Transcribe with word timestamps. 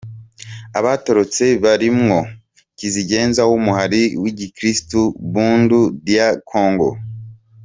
Abatorotse 0.79 1.45
barimwo 1.63 2.17
kizigenza 2.77 3.41
w'umuhari 3.49 4.03
w'igikristu 4.21 4.99
Bundu 5.31 5.79
dia 6.05 6.27
Kongo. 6.49 6.89